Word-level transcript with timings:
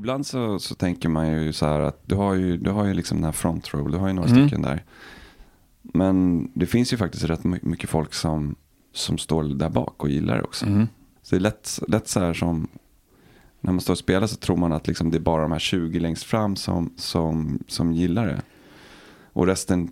Ibland 0.00 0.26
så, 0.26 0.58
så 0.58 0.74
tänker 0.74 1.08
man 1.08 1.28
ju 1.32 1.52
så 1.52 1.66
här 1.66 1.80
att 1.80 2.00
du 2.06 2.14
har 2.14 2.34
ju, 2.34 2.56
du 2.56 2.70
har 2.70 2.84
ju 2.86 2.94
liksom 2.94 3.16
den 3.18 3.24
här 3.24 3.32
front 3.32 3.74
row, 3.74 3.90
du 3.90 3.98
har 3.98 4.06
ju 4.08 4.12
några 4.14 4.28
Mm. 4.30 4.42
stycken 4.48 4.62
där. 4.62 4.84
Men 5.82 6.48
det 6.54 6.66
finns 6.66 6.92
ju 6.92 6.96
faktiskt 6.96 7.24
rätt 7.24 7.44
my- 7.44 7.58
mycket 7.62 7.90
folk 7.90 8.14
som, 8.14 8.54
som 8.92 9.18
står 9.18 9.42
där 9.44 9.68
bak 9.68 10.02
och 10.02 10.10
gillar 10.10 10.36
det 10.36 10.42
också. 10.42 10.66
Mm. 10.66 10.88
Så 11.22 11.34
det 11.34 11.38
är 11.38 11.40
lätt, 11.40 11.80
lätt 11.88 12.08
så 12.08 12.20
här 12.20 12.34
som, 12.34 12.68
när 13.60 13.72
man 13.72 13.80
står 13.80 13.94
och 13.94 13.98
spelar 13.98 14.26
så 14.26 14.36
tror 14.36 14.56
man 14.56 14.72
att 14.72 14.86
liksom 14.86 15.10
det 15.10 15.16
är 15.18 15.20
bara 15.20 15.42
de 15.42 15.52
här 15.52 15.58
20 15.58 15.98
längst 16.00 16.22
fram 16.24 16.56
som, 16.56 16.92
som, 16.96 17.58
som 17.66 17.92
gillar 17.92 18.26
det. 18.26 18.42
Och 19.32 19.46
resten, 19.46 19.90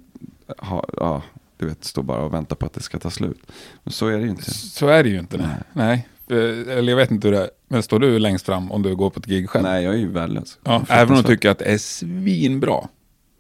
ha, 0.59 0.85
ja, 0.97 1.23
du 1.57 1.67
vet, 1.67 1.85
står 1.85 2.03
bara 2.03 2.21
och 2.23 2.35
väntar 2.35 2.57
på 2.57 2.67
att 2.67 2.73
det 2.73 2.83
ska 2.83 2.99
ta 2.99 3.11
slut. 3.11 3.53
Men 3.85 3.93
så 3.93 4.07
är 4.07 4.17
det 4.19 4.25
ju 4.25 4.31
inte. 4.31 4.51
Så 4.51 4.89
är 4.89 5.03
det 5.03 5.09
ju 5.11 5.19
inte. 5.19 5.39
Nej. 5.39 5.57
Nej. 5.73 6.09
Eh, 6.31 6.77
Eller 6.79 6.83
jag 6.93 6.97
vet 6.97 7.11
inte 7.11 7.29
hur 7.29 7.35
det 7.35 7.43
är. 7.43 7.51
Men 7.69 7.83
står 7.83 7.99
du 7.99 8.19
längst 8.19 8.47
fram 8.47 8.73
om 8.73 8.83
du 8.83 8.97
går 8.97 9.11
på 9.11 9.19
ett 9.21 9.27
gig 9.27 9.51
själv? 9.51 9.63
Nej, 9.65 9.85
jag 9.85 9.95
är 9.95 9.99
ju 9.99 10.09
värdelös. 10.09 10.59
Ja, 10.65 10.83
även 10.89 11.17
om 11.17 11.23
du 11.23 11.29
tycker 11.29 11.51
att 11.51 11.59
det 11.59 11.65
är 11.65 11.79
svinbra. 11.79 12.89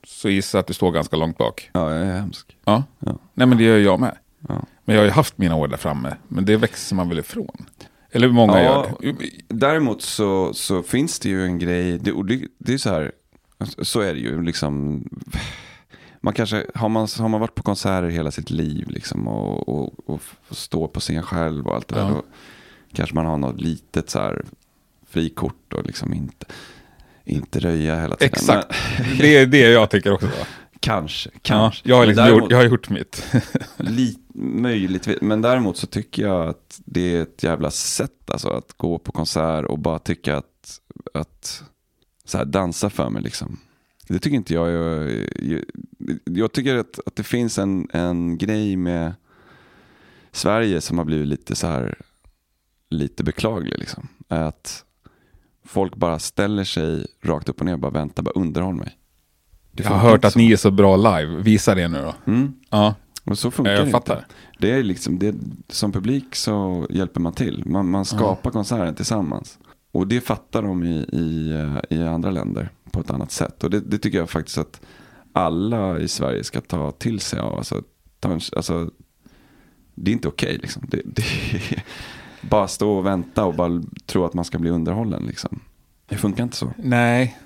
Så 0.06 0.28
gissa 0.28 0.58
att 0.58 0.66
du 0.66 0.74
står 0.74 0.90
ganska 0.92 1.16
långt 1.16 1.38
bak. 1.38 1.70
Ja, 1.72 1.92
jag 1.94 2.06
är 2.06 2.12
hemsk. 2.20 2.56
Ja. 2.64 2.84
Ja. 2.98 3.18
Nej 3.34 3.46
men 3.46 3.58
det 3.58 3.64
gör 3.64 3.78
jag 3.78 4.00
med. 4.00 4.16
Ja. 4.48 4.54
Men 4.84 4.94
jag 4.94 5.02
har 5.02 5.06
ju 5.06 5.10
haft 5.12 5.38
mina 5.38 5.56
år 5.56 5.68
där 5.68 5.76
framme. 5.76 6.16
Men 6.28 6.44
det 6.44 6.56
växer 6.56 6.96
man 6.96 7.08
väl 7.08 7.18
ifrån. 7.18 7.66
Eller 8.10 8.28
många 8.28 8.62
Ja. 8.62 8.86
gör 9.02 9.12
det. 9.12 9.30
Däremot 9.48 10.02
så, 10.02 10.54
så 10.54 10.82
finns 10.82 11.18
det 11.18 11.28
ju 11.28 11.44
en 11.44 11.58
grej, 11.58 11.98
det, 11.98 12.12
och 12.12 12.26
det, 12.26 12.72
är 12.74 12.78
så 12.78 12.90
här, 12.90 13.12
så 13.82 14.00
är 14.00 14.14
det 14.14 14.20
ju 14.20 14.42
liksom. 14.42 15.04
Man 16.20 16.34
kanske, 16.34 16.66
har 16.74 16.88
man, 16.88 17.08
har 17.18 17.28
man 17.28 17.40
varit 17.40 17.54
på 17.54 17.62
konserter 17.62 18.08
hela 18.08 18.30
sitt 18.30 18.50
liv 18.50 18.88
liksom 18.88 19.28
och, 19.28 19.68
och, 19.68 20.08
och 20.10 20.16
f- 20.22 20.36
står 20.50 20.88
på 20.88 21.00
scen 21.00 21.22
själv 21.22 21.66
och 21.66 21.74
allt 21.74 21.88
det 21.88 21.98
Ja. 21.98 22.04
där. 22.04 22.10
Då 22.10 22.22
kanske 22.92 23.14
man 23.14 23.26
har 23.26 23.38
något 23.38 23.60
litet 23.60 24.10
så 24.10 24.18
här 24.18 24.44
frikort 25.08 25.72
och 25.72 25.86
liksom 25.86 26.14
inte, 26.14 26.46
inte 27.24 27.60
röja 27.60 28.00
hela 28.00 28.16
tiden. 28.16 28.32
Exakt. 28.34 28.74
Men, 29.08 29.16
Det 29.18 29.36
är 29.36 29.46
det 29.46 29.58
jag 29.70 29.90
tycker 29.90 30.12
också. 30.12 30.28
kanske, 30.80 31.30
Ja, 31.34 31.38
kanske. 31.42 31.88
jag, 31.88 31.96
har 31.96 32.06
liksom 32.06 32.24
däremot- 32.24 32.42
gjort, 32.42 32.50
jag 32.50 32.58
har 32.58 32.64
gjort 32.64 32.90
mitt. 32.90 33.26
Li, 33.76 34.18
möjligtvis, 34.34 35.18
men 35.20 35.42
däremot 35.42 35.76
så 35.76 35.86
tycker 35.86 36.22
jag 36.22 36.48
att 36.48 36.80
det 36.84 37.16
är 37.16 37.22
ett 37.22 37.42
jävla 37.42 37.70
sätt 37.70 38.30
alltså, 38.30 38.48
att 38.48 38.72
gå 38.76 38.98
på 38.98 39.12
konsert 39.12 39.64
och 39.64 39.78
bara 39.78 39.98
tycka 39.98 40.36
att, 40.36 40.80
att 41.14 41.62
så 42.24 42.38
här, 42.38 42.44
dansa 42.44 42.90
för 42.90 43.10
mig 43.10 43.22
liksom. 43.22 43.58
Det 44.08 44.18
tycker 44.18 44.36
inte 44.36 44.54
jag. 44.54 44.70
Jag, 44.70 45.10
jag, 45.42 45.60
jag 46.24 46.52
tycker 46.52 46.76
att, 46.76 47.00
att 47.06 47.16
det 47.16 47.22
finns 47.22 47.58
en, 47.58 47.88
en 47.92 48.38
grej 48.38 48.76
med 48.76 49.12
Sverige 50.32 50.80
som 50.80 50.98
har 50.98 51.04
blivit 51.04 51.28
lite 51.28 51.54
så 51.54 51.66
här 51.66 51.94
lite 52.90 53.24
beklaglig 53.24 53.78
liksom. 53.78 54.08
Att 54.28 54.84
folk 55.64 55.96
bara 55.96 56.18
ställer 56.18 56.64
sig 56.64 57.06
rakt 57.22 57.48
upp 57.48 57.60
och 57.60 57.66
ner 57.66 57.72
och 57.72 57.78
bara 57.78 57.92
väntar, 57.92 58.22
bara 58.22 58.40
underhåll 58.40 58.74
mig. 58.74 58.98
Jag 59.72 59.90
har 59.90 59.98
hört 60.10 60.24
att 60.24 60.32
så. 60.32 60.38
ni 60.38 60.52
är 60.52 60.56
så 60.56 60.70
bra 60.70 60.96
live. 60.96 61.42
Visa 61.42 61.74
det 61.74 61.88
nu 61.88 61.98
då. 61.98 62.32
Mm. 62.32 62.52
Ja, 62.70 62.94
Och 63.24 63.38
så 63.38 63.50
funkar 63.50 63.72
jag 63.72 63.86
det 63.86 63.90
fattar. 63.90 64.16
inte. 64.16 64.26
Det 64.58 64.70
är 64.70 64.82
liksom, 64.82 65.18
det, 65.18 65.34
som 65.68 65.92
publik 65.92 66.34
så 66.34 66.86
hjälper 66.90 67.20
man 67.20 67.32
till. 67.32 67.62
Man, 67.66 67.90
man 67.90 68.04
skapar 68.04 68.50
konserten 68.50 68.94
tillsammans. 68.94 69.58
Och 69.92 70.06
det 70.06 70.20
fattar 70.20 70.62
de 70.62 70.84
i, 70.84 71.06
i, 71.12 71.50
eh, 71.50 71.98
i 71.98 72.02
andra 72.02 72.30
länder 72.30 72.70
på 72.90 73.00
ett 73.00 73.10
annat 73.10 73.32
sätt. 73.32 73.64
Och 73.64 73.70
det, 73.70 73.80
det 73.80 73.98
tycker 73.98 74.18
jag 74.18 74.30
faktiskt 74.30 74.58
att 74.58 74.80
alla 75.32 75.98
i 75.98 76.08
Sverige 76.08 76.44
ska 76.44 76.60
ta 76.60 76.92
till 76.92 77.20
sig 77.20 77.40
av. 77.40 77.58
Alltså, 77.58 77.82
ta 78.20 78.32
alltså, 78.56 78.90
det 79.94 80.10
är 80.10 80.12
inte 80.12 80.28
okej 80.28 80.58
liksom. 80.62 80.82
Det, 80.88 81.02
det, 81.04 81.22
bara 82.40 82.68
stå 82.68 82.90
och 82.90 83.06
vänta 83.06 83.44
och 83.44 83.54
bara 83.54 83.82
tro 84.06 84.24
att 84.24 84.34
man 84.34 84.44
ska 84.44 84.58
bli 84.58 84.70
underhållen 84.70 85.22
liksom. 85.26 85.60
Det 86.08 86.16
funkar 86.16 86.42
inte 86.42 86.56
så. 86.56 86.72
Nej, 86.76 87.38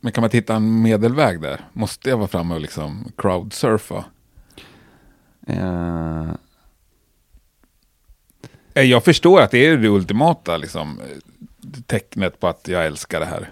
men 0.00 0.12
kan 0.12 0.22
man 0.22 0.30
hitta 0.30 0.54
en 0.56 0.82
medelväg 0.82 1.40
där? 1.40 1.60
Måste 1.72 2.10
jag 2.10 2.16
vara 2.16 2.28
framme 2.28 2.54
och 2.54 2.60
liksom 2.60 3.12
crowdsurfa? 3.16 4.04
Eh, 5.46 6.32
Jag 8.74 9.04
förstår 9.04 9.40
att 9.40 9.50
det 9.50 9.66
är 9.66 9.76
det 9.76 9.88
ultimata 9.88 10.56
liksom, 10.56 11.00
tecknet 11.86 12.40
på 12.40 12.48
att 12.48 12.68
jag 12.68 12.86
älskar 12.86 13.20
det 13.20 13.26
här. 13.26 13.50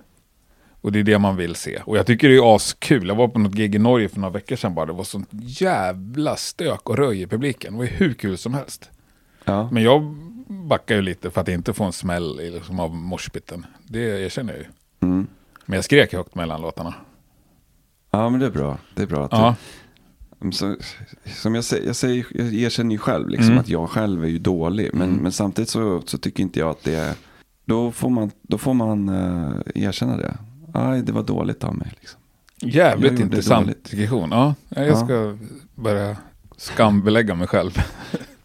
Och 0.80 0.92
det 0.92 0.98
är 0.98 1.03
det 1.03 1.19
man 1.19 1.36
vill 1.36 1.54
se. 1.54 1.80
Och 1.84 1.97
jag 1.97 2.06
tycker 2.06 2.28
det 2.28 2.36
är 2.36 2.56
askul. 2.56 3.09
Jag 3.09 3.14
var 3.14 3.28
på 3.28 3.38
något 3.38 3.53
gig 3.53 3.74
i 3.74 3.78
Norge 3.78 4.09
för 4.09 4.20
några 4.20 4.32
veckor 4.32 4.56
sedan 4.56 4.74
bara. 4.74 4.86
Det 4.86 4.92
var 4.92 5.04
sånt 5.04 5.28
jävla 5.32 6.36
stök 6.36 6.88
och 6.91 6.97
röj 6.98 7.22
i 7.22 7.26
publiken. 7.26 7.72
Det 7.72 7.78
var 7.78 7.84
ju 7.84 7.91
hur 7.91 8.14
kul 8.14 8.38
som 8.38 8.54
helst. 8.54 8.91
ja. 9.44 9.69
Men 9.72 9.82
jag 9.82 10.16
backar 10.72 10.94
ju 10.94 11.03
lite 11.03 11.31
för 11.31 11.41
att 11.41 11.49
inte 11.49 11.72
få 11.72 11.84
en 11.84 11.93
smäll 11.93 12.37
liksom, 12.37 12.81
av 12.81 12.94
morspitten. 12.94 13.66
Det 13.88 13.99
erkänner 14.25 14.53
jag 14.53 14.60
ju. 14.62 14.66
Mm. 15.09 15.27
Men 15.66 15.77
jag 15.77 15.84
skrek 15.84 16.12
högt 16.12 16.34
mellan 16.34 16.60
låtarna. 16.60 16.94
ja, 18.10 18.28
men 18.31 18.41
det 18.41 18.47
är 18.47 18.50
bra. 18.50 18.78
Det 18.94 19.03
är 19.03 19.06
bra 19.06 19.25
att 19.25 19.33
Ja, 19.33 19.55
Mm, 20.41 20.53
Så, 20.53 20.77
som 21.27 21.55
jag 21.55 21.65
säger, 21.65 21.87
jag, 21.87 21.97
säger, 21.97 22.27
jag 22.31 22.55
erkänner 22.55 22.91
ju 22.93 22.99
själv 22.99 23.28
liksom 23.28 23.49
Mm. 23.49 23.59
att 23.59 23.69
jag 23.69 23.91
själv 23.91 24.25
är 24.25 24.28
ju 24.28 24.38
dålig. 24.38 24.91
Men, 24.94 25.10
men 25.10 25.33
samtidigt 25.33 25.69
så, 25.69 26.03
så 26.06 26.19
tycker 26.19 26.43
inte 26.43 26.59
jag 26.59 26.71
att 26.71 26.83
det 26.84 26.94
är, 26.94 27.15
då 27.65 27.93
får 27.93 28.10
man, 28.10 28.31
då 28.43 28.59
får 28.59 28.75
man 28.75 29.09
uh, 29.09 29.56
erkänna 29.75 30.16
det. 30.16 30.37
Aj, 30.75 31.03
det 31.03 31.12
var 31.12 31.22
dåligt 31.22 31.65
av 31.65 31.75
mig. 31.77 31.93
Liksom. 32.00 32.21
Jävligt 32.60 33.21
intressant 33.21 33.84
diskussion. 33.84 34.28
Ja, 34.33 34.54
jag 34.69 34.89
Ja. 34.89 34.97
ska 35.06 35.39
börja 35.75 36.16
skambelägga 36.56 37.34
mig 37.34 37.47
själv. 37.47 37.78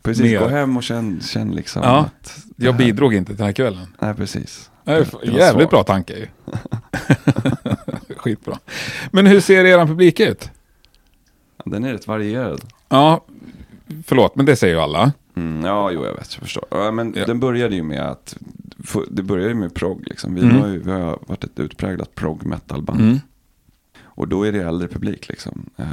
Precis, 0.08 0.24
Mer. 0.24 0.40
gå 0.40 0.48
hem 0.48 0.78
och 0.78 0.84
känn, 0.84 1.22
känn 1.22 1.52
liksom 1.52 1.82
Ja, 1.84 1.98
att... 2.22 2.46
Jag 2.56 2.72
här- 2.72 2.80
bidrog 2.80 3.14
inte 3.14 3.28
till 3.32 3.38
den 3.38 3.46
här 3.46 3.54
kvällen. 3.54 3.88
Nej, 4.00 4.14
precis. 4.14 4.72
Det 4.84 4.92
är 4.92 5.08
Det 5.22 5.32
jävligt 5.32 5.70
bra 5.70 5.84
tanke 5.84 6.14
ju. 6.14 6.28
Skitbra. 8.18 8.60
Men 9.12 9.26
hur 9.28 9.40
ser 9.40 9.66
er 9.66 9.86
publik 9.86 10.20
ut? 10.20 10.50
Den 11.66 11.84
är 11.84 11.92
rätt 11.94 12.08
varierad. 12.08 12.62
Ja, 12.90 13.26
förlåt, 14.06 14.36
men 14.36 14.46
det 14.46 14.56
säger 14.56 14.74
ju 14.76 14.80
alla. 14.82 15.12
Mm, 15.36 15.66
ja, 15.66 15.92
jo, 15.92 16.06
jag 16.06 16.14
vet, 16.14 16.34
jag 16.34 16.44
förstår. 16.44 16.66
Ja, 16.72 16.92
men 16.92 17.14
Ja. 17.18 17.26
den 17.26 17.40
började 17.40 17.76
ju 17.76 17.84
med 17.84 18.02
att, 18.02 18.38
det 19.10 19.24
började 19.24 19.50
ju 19.50 19.56
med 19.56 19.74
prog 19.74 20.08
liksom. 20.08 20.36
Vi, 20.36 20.42
Mm. 20.42 20.62
har 20.62 20.68
ju, 20.68 20.80
vi 20.80 20.92
har 20.92 21.20
varit 21.28 21.44
ett 21.44 21.60
utpräglat 21.60 22.16
prog 22.16 22.46
metal-band. 22.46 23.00
Mm. 23.02 23.18
Och 24.04 24.28
då 24.28 24.44
är 24.44 24.52
det 24.52 24.64
äldre 24.64 24.88
publik 24.88 25.30
liksom. 25.30 25.70
Eh, 25.78 25.86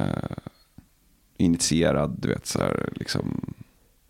initierad, 1.37 2.17
du 2.23 2.29
vet 2.29 2.47
så 2.47 2.59
här 2.59 2.89
liksom. 2.95 3.55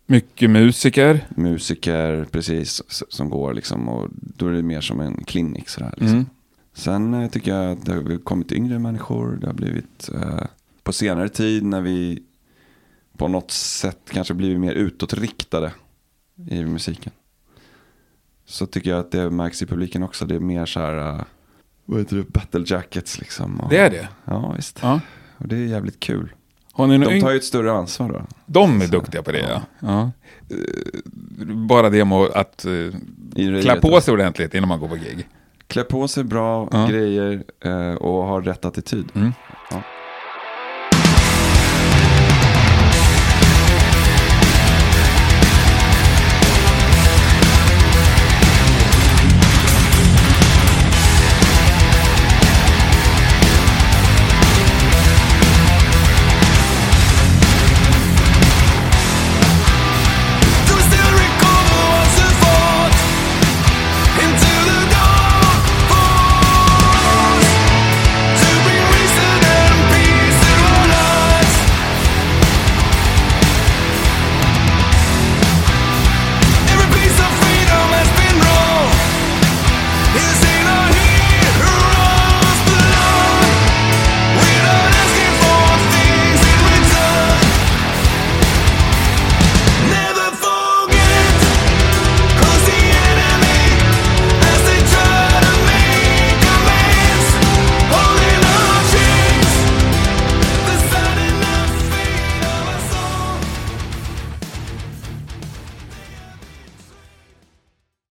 Mycket 0.05 0.49
musiker. 0.49 1.27
Musiker, 1.35 2.25
precis, 2.31 2.81
som 3.09 3.29
går 3.29 3.53
liksom. 3.53 3.89
Och 3.89 4.09
då 4.11 4.47
är 4.47 4.51
det 4.51 4.61
mer 4.61 4.81
som 4.81 4.99
en 4.99 5.23
klinik 5.23 5.69
sådär. 5.69 5.93
Liksom. 5.97 6.17
Mm. 6.17 6.25
Sen 6.73 7.13
eh, 7.13 7.29
tycker 7.29 7.51
jag 7.55 7.71
att 7.71 7.85
det 7.85 7.93
har 7.93 8.23
kommit 8.23 8.51
yngre 8.51 8.79
människor. 8.79 9.37
Det 9.41 9.47
har 9.47 9.53
blivit 9.53 10.09
eh, 10.13 10.43
på 10.83 10.93
senare 10.93 11.29
tid 11.29 11.63
när 11.63 11.81
vi 11.81 12.23
på 13.17 13.27
något 13.27 13.51
sätt 13.51 13.99
kanske 14.11 14.33
blivit 14.33 14.59
mer 14.59 14.73
utåtriktade 14.73 15.71
i 16.49 16.65
musiken. 16.65 17.11
Så 18.45 18.65
tycker 18.65 18.89
jag 18.89 18.99
att 18.99 19.11
det 19.11 19.29
märks 19.29 19.61
i 19.61 19.65
publiken 19.65 20.03
också. 20.03 20.25
Det 20.25 20.35
är 20.35 20.39
mer 20.39 20.65
så 20.65 20.79
här, 20.79 20.97
eh, 21.19 21.23
vad 21.85 21.99
heter 21.99 22.15
det, 22.15 22.29
battle 22.29 22.63
jackets 22.67 23.19
liksom. 23.19 23.59
Och, 23.59 23.69
Det 23.69 23.77
är 23.77 23.89
det. 23.89 24.09
Ja, 24.25 24.53
visst. 24.55 24.79
Ja. 24.81 25.01
Och 25.37 25.47
det 25.47 25.55
är 25.55 25.65
jävligt 25.65 25.99
kul. 25.99 26.33
Har 26.77 26.87
ni 26.87 26.97
De 26.97 27.21
tar 27.21 27.31
ju 27.31 27.37
ett 27.37 27.43
större 27.43 27.71
ansvar 27.71 28.09
då. 28.09 28.21
De 28.45 28.81
är 28.81 28.87
duktiga 28.87 29.23
på 29.23 29.31
det, 29.31 29.39
ja. 29.39 29.61
ja. 29.79 30.11
Eh, 30.49 30.57
Bara 31.55 31.89
det 31.89 32.05
med 32.05 32.17
att 32.17 32.65
röjet, 32.65 33.63
klä 33.63 33.81
på 33.81 34.01
sig 34.01 34.13
ordentligt 34.13 34.53
innan 34.53 34.69
man 34.69 34.79
går 34.79 34.87
på 34.87 34.95
gig. 34.95 35.27
Klä 35.67 35.83
på 35.83 36.07
sig 36.07 36.23
bra 36.23 36.69
Ja. 36.71 36.87
grejer 36.87 37.43
eh, 37.65 37.93
och 37.95 38.23
ha 38.25 38.41
rätt 38.41 38.65
attityd. 38.65 39.05
Mm. 39.15 39.31